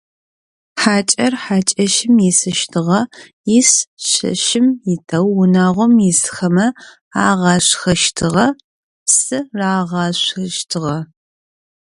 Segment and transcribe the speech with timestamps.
[0.81, 3.01] Хьакӏэр хьакӏэщым исыщтыгъэ,
[3.57, 3.69] иш
[4.09, 6.67] шэщым итэу унагъом исхэмэ
[7.27, 8.47] агъашхэщтыгъэ,
[9.05, 10.97] псы рагъашъощтыгъэ.